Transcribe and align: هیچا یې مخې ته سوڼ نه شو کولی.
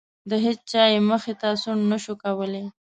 هیچا 0.45 0.83
یې 0.91 0.99
مخې 1.09 1.33
ته 1.41 1.47
سوڼ 1.61 1.77
نه 1.91 1.97
شو 2.03 2.13
کولی. 2.23 2.63